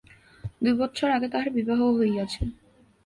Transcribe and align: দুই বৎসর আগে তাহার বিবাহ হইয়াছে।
দুই 0.61 0.73
বৎসর 0.79 1.09
আগে 1.09 1.27
তাহার 1.33 1.49
বিবাহ 1.57 1.79
হইয়াছে। 1.97 2.41